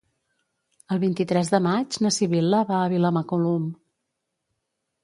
[0.95, 3.71] El vint-i-tres de maig na Sibil·la va a Vilamacolum.